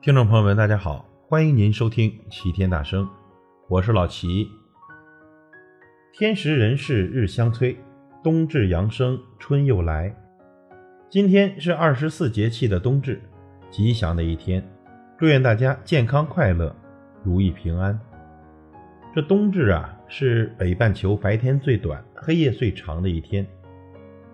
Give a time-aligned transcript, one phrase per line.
[0.00, 3.08] 听众朋友们，大家好，欢迎您收听齐天大圣，
[3.66, 4.48] 我是老齐。
[6.12, 7.76] 天时人事日相催，
[8.22, 10.14] 冬至阳生春又来。
[11.10, 13.20] 今天是二十四节气的冬至，
[13.72, 14.64] 吉祥的一天，
[15.18, 16.74] 祝愿大家健康快乐，
[17.24, 17.98] 如意平安。
[19.12, 23.44] 这冬至啊，是北半球白天最短、黑夜最长的一天，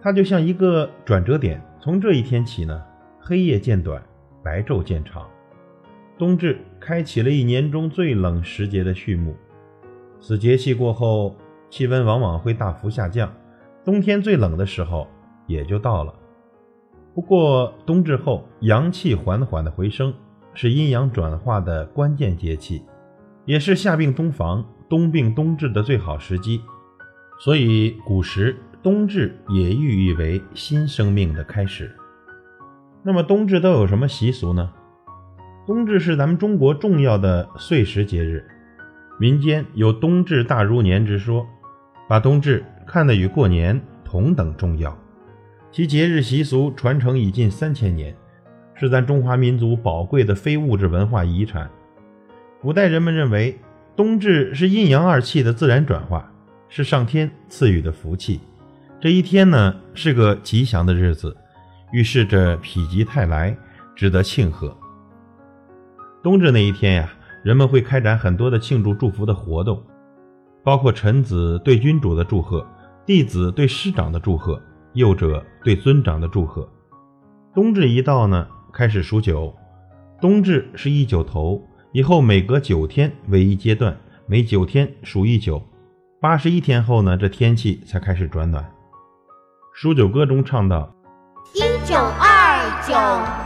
[0.02, 2.84] 它就像一个转折点，从这一天起呢，
[3.18, 4.02] 黑夜渐短，
[4.42, 5.26] 白昼渐长。
[6.16, 9.34] 冬至开启了一年中最冷时节的序幕，
[10.20, 11.34] 此节气过后，
[11.68, 13.32] 气温往往会大幅下降，
[13.84, 15.08] 冬天最冷的时候
[15.46, 16.14] 也就到了。
[17.14, 20.14] 不过冬至后阳气缓缓的回升，
[20.54, 22.82] 是阴阳转化的关键节气，
[23.44, 26.60] 也是夏病冬防、冬病冬治的最好时机。
[27.40, 31.92] 所以古时冬至也寓意为新生命的开始。
[33.02, 34.72] 那么冬至都有什么习俗呢？
[35.66, 38.44] 冬至是咱们中国重要的岁时节日，
[39.18, 41.46] 民间有“冬至大如年”之说，
[42.06, 44.94] 把冬至看得与过年同等重要。
[45.72, 48.14] 其节日习俗传承已近三千年，
[48.74, 51.70] 是咱中华民族宝贵的非物质文化遗产。
[52.60, 53.58] 古代人们认为，
[53.96, 56.30] 冬至是阴阳二气的自然转化，
[56.68, 58.38] 是上天赐予的福气。
[59.00, 61.34] 这一天呢，是个吉祥的日子，
[61.90, 63.56] 预示着否极泰来，
[63.96, 64.76] 值得庆贺。
[66.24, 67.10] 冬至那一天呀，
[67.42, 69.84] 人们会开展很多的庆祝祝福的活动，
[70.64, 72.66] 包括臣子对君主的祝贺，
[73.04, 74.58] 弟子对师长的祝贺，
[74.94, 76.66] 幼者对尊长的祝贺。
[77.52, 79.54] 冬至一到呢，开始数九，
[80.18, 83.94] 冬至是一九头，以后每隔九天为一阶段，
[84.26, 85.62] 每九天数一九，
[86.22, 88.64] 八十一天后呢，这天气才开始转暖。
[89.74, 90.90] 数九歌中唱道：
[91.52, 92.94] 一九二九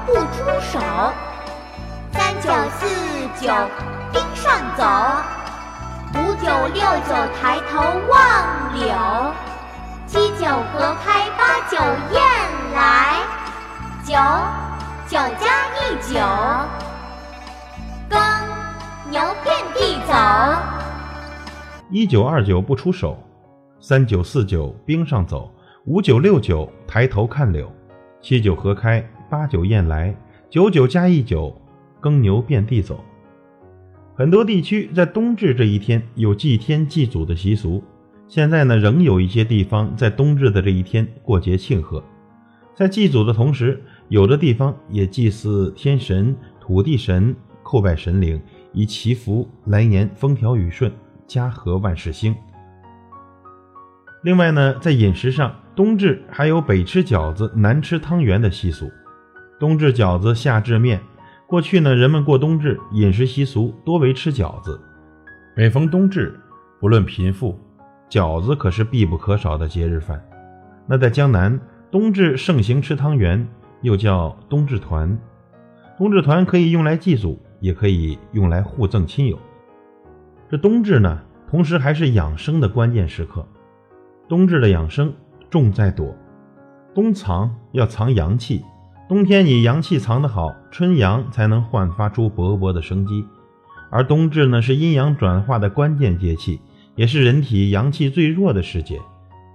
[0.07, 1.28] 不出手。
[2.49, 2.87] 九四
[3.45, 3.53] 九
[4.11, 4.83] 冰上走，
[6.15, 7.79] 五九六九抬头
[8.09, 8.89] 望柳，
[10.07, 11.77] 七九河开八九
[12.11, 12.23] 雁
[12.73, 13.19] 来，
[14.03, 14.15] 九
[15.07, 16.19] 九加一九，
[18.09, 18.19] 耕
[19.11, 20.15] 牛遍地走。
[21.91, 23.23] 一九二九不出手，
[23.79, 25.53] 三九四九冰上走，
[25.85, 27.71] 五九六九抬头看柳，
[28.23, 30.17] 七九河开八九雁来，
[30.49, 31.55] 九九加一九。
[32.01, 33.05] 耕牛遍地走，
[34.15, 37.83] 很多地区在冬至这一天有祭天祭祖的习俗。
[38.27, 42.03] 现在呢，仍有一些地方在冬至的这一天过节庆贺。
[42.75, 48.41] 在祭祖的同时，有的地方也祭祀天神、土地神，叩拜神灵，
[48.73, 50.93] 以祈福来年风调雨顺、
[51.27, 52.35] 家和万事兴。
[54.23, 58.91] 另外呢，在饮食上，冬至还有北吃饺子、南吃汤圆的习俗。
[59.59, 61.01] 冬至饺子，夏至面。
[61.49, 64.79] 过去呢，人们过冬至饮食习俗多为吃饺子。
[65.57, 66.39] 每逢冬至，
[66.79, 67.59] 不论贫富，
[68.11, 70.23] 饺子可是必不可少的节日饭。
[70.87, 71.59] 那在江南，
[71.91, 73.49] 冬至盛行吃汤圆，
[73.81, 75.19] 又叫冬至团。
[75.97, 79.39] 冬至团可以用来祭祖，也可以用来互赠亲友。
[80.51, 81.19] 这冬至呢，
[81.51, 83.43] 同时还是养生的关键时刻。
[84.29, 85.15] 冬至的养生
[85.49, 86.15] 重在躲，
[86.95, 88.63] 冬藏要藏阳气。
[89.09, 93.25] 冬天你阳气藏得好，春阳才能焕发出勃勃的生机。
[93.91, 96.61] 而冬至呢，是阴阳转化的关键节气，
[96.95, 99.01] 也是人体阳气最弱的时节，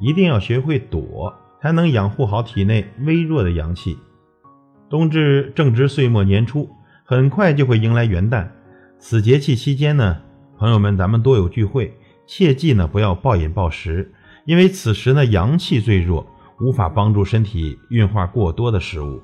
[0.01, 1.31] 一定要学会躲，
[1.61, 3.95] 才能养护好体内微弱的阳气。
[4.89, 6.67] 冬至正值岁末年初，
[7.03, 8.47] 很快就会迎来元旦。
[8.97, 10.17] 此节气期间呢，
[10.57, 14.11] 朋友们咱们多有聚会，切记呢不要暴饮暴食，
[14.45, 16.25] 因为此时呢阳气最弱，
[16.59, 19.21] 无法帮助身体运化过多的食物。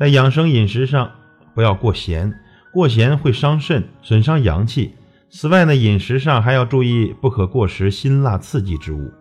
[0.00, 1.10] 在养生饮食上，
[1.54, 2.32] 不要过咸，
[2.72, 4.94] 过咸会伤肾，损伤阳气。
[5.28, 9.12] 此外呢，饮食上还要注意，不可过食辛辣刺激之物。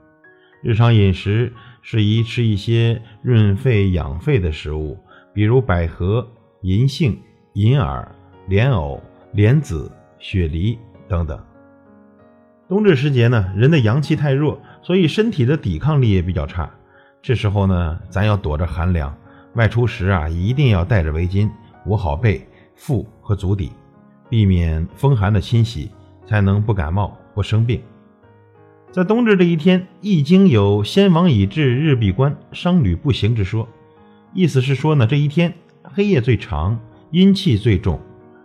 [0.64, 4.98] 日常饮食适宜吃一些润肺养肺的食物，
[5.34, 6.26] 比如百合、
[6.62, 7.20] 银杏、
[7.56, 8.10] 银耳、
[8.48, 9.04] 莲藕、
[9.34, 10.80] 莲子、雪梨
[11.10, 11.38] 等等。
[12.70, 16.72] 冬至时节呢，人的阳气太弱，所以身体的抵抗力也比较差。
[17.22, 19.14] 这时候呢，咱要躲着寒凉。
[19.56, 21.50] 外出时啊，一定要带着围巾
[21.86, 23.72] 捂好背、腹和足底，
[24.30, 25.92] 避免风寒的侵袭，
[26.26, 27.82] 才能不感冒不生病。
[28.92, 33.68] 在冬至这一天，《易经》有“先王已至，日必关，商旅不行”之说，
[34.34, 35.54] 意思是说呢，这一天
[35.84, 36.80] 黑夜最长，
[37.12, 38.00] 阴气最重，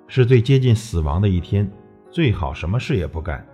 [0.07, 1.71] 是最接近死亡的一天，
[2.11, 3.47] 最好什么事也不干。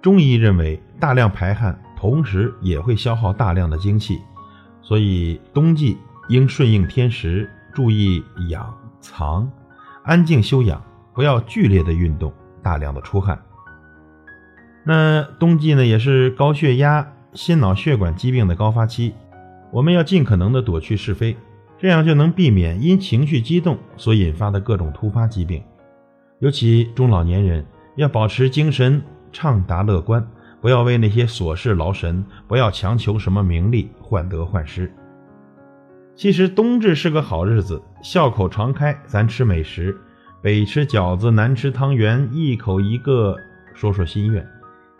[0.00, 4.18] 中医认为，大量排汗同时也会消耗大量的精气，
[4.82, 5.96] 所以冬季。
[6.32, 9.46] 应顺应天时，注意养藏，
[10.02, 10.82] 安静休养，
[11.12, 12.32] 不要剧烈的运动，
[12.62, 13.38] 大量的出汗。
[14.82, 19.12] 那冬季呢，也是高血压、心脑血管疾病的高发期，
[19.70, 21.36] 我们要尽可能的躲去是非，
[21.78, 25.62] 这样就能避免因情绪激动所引发的各种突发疾病。
[26.38, 27.62] 尤其中老年人
[27.96, 29.02] 要保持精神
[29.32, 30.26] 畅达乐观，
[30.62, 34.90] 不要为那些琐事劳神，不要强求什么名利，患得患失。
[36.22, 39.98] 其实冬至是个好日子，笑口常开，咱吃美食，
[40.40, 43.36] 北吃饺子，南吃汤圆，一口一个，
[43.74, 44.48] 说说心愿。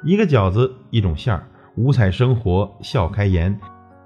[0.03, 1.47] 一个饺子一种馅儿，
[1.77, 3.55] 五彩生活笑开颜；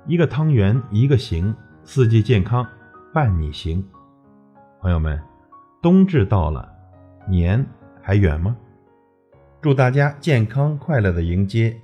[0.06, 2.66] 一个汤圆一个行，四季健康
[3.14, 3.82] 伴你行。
[4.82, 5.18] 朋友们，
[5.80, 6.68] 冬至到了，
[7.30, 7.64] 年
[8.02, 8.54] 还远吗？
[9.62, 11.74] 祝大家健康快乐的迎接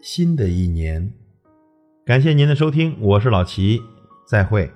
[0.00, 1.12] 新的一年。
[2.06, 3.82] 感谢您的收听，我是老齐，
[4.26, 4.72] 再会。